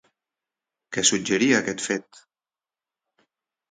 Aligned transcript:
Què 0.97 1.05
suggeria 1.11 1.61
aquest 1.61 1.87
fet? 1.91 2.23